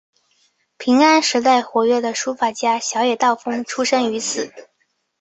[0.79, 4.51] 平安时代活跃的书法家小野道风出身于此。